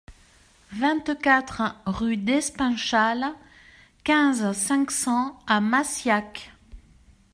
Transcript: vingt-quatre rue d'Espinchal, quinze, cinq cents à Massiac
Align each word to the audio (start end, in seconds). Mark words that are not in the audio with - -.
vingt-quatre 0.73 1.61
rue 1.85 2.17
d'Espinchal, 2.17 3.23
quinze, 4.03 4.51
cinq 4.53 4.89
cents 4.89 5.37
à 5.45 5.61
Massiac 5.61 6.49